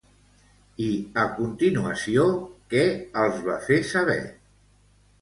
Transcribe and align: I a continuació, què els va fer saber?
I 0.85 0.87
a 1.25 1.25
continuació, 1.41 2.25
què 2.75 2.89
els 3.27 3.47
va 3.51 3.63
fer 3.71 3.83
saber? 3.95 4.21